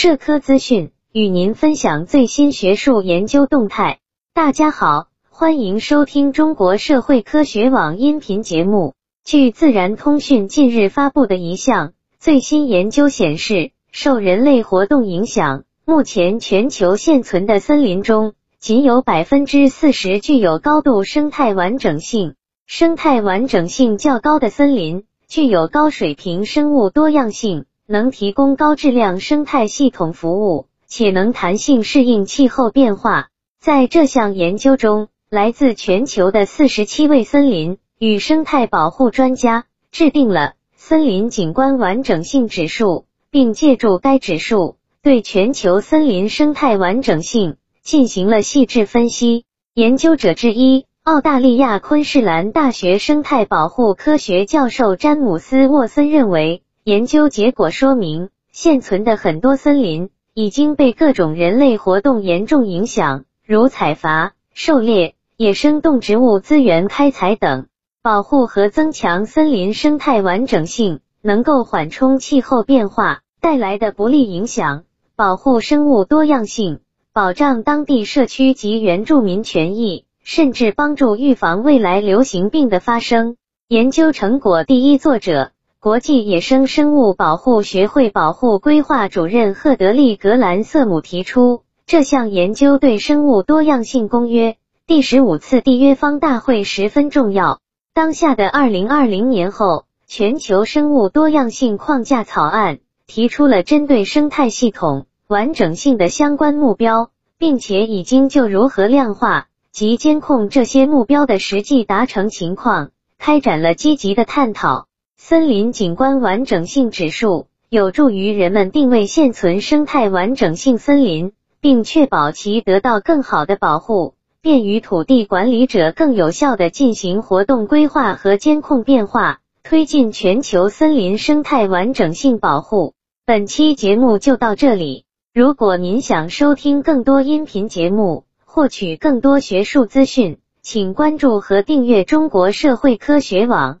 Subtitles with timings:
[0.00, 3.98] 社科资讯，与您分享最新学术研究动态。
[4.32, 8.94] 大家好，欢迎收听中国社会科学网音频节目。
[9.24, 22.36] 据自然通讯近日发布的一项最新研究显示，受人类活动影响，目前全球现存的森林中，仅有百分之四十具有高度生态完整性。
[22.68, 25.06] 生态完整性较高的森林。
[25.26, 33.28] 具有高水平生物多样性，能提供高质量生态系统服务，且能弹性适应气候变化。
[33.58, 49.46] 在这项研究中，来自全球的四十七位森林与生态保护专家制定了森林景观完整性指数，并借助该指数对全球森林生态完整性进行了细致分析。
[49.72, 50.84] 研究者之一。
[51.04, 67.66] 澳大利亚昆士兰大学生态保护科学教授詹姆斯·沃森认为，研究结果说明，现存的很多森林已经被各种人类活动严重影响，如采伐、狩猎、野生动植物资源开采等。
[68.00, 76.80] 保护和增强森林生态完整性，能够缓冲气候变化带来的不利影响，保护生物多样性，
[77.12, 80.06] 保障当地社区及原住民权益。
[80.24, 83.36] 甚至帮助预防未来流行病的发生。
[83.66, 94.56] 研究成果第一作者，国际野生生物保护学会保护规划主任赫德利格兰瑟姆提出，这项研究对生物多样性公约
[94.88, 97.60] 第十五次缔约方大会十分重要。
[97.94, 109.46] 当下的二零二零年后全球生物多样性框架草案提出了针对生态系统完整性的相关目标，并且已经就如何量化。
[109.70, 114.87] 及监控这些目标的实际达成情况，开展了积极的探讨。
[115.20, 132.94] 森林景观完整性指数有助于人们定位现存生态完整性森林，并确保其得到更好的保护，便于土地管理者更有效地进行活动规划和监控变化，推进全球森林生态完整性保护。
[133.26, 135.04] 本期节目就到这里。
[135.34, 143.80] 如果您想收听更多音频节目，获取更多学术资讯，请关注和订阅中国社会科学网。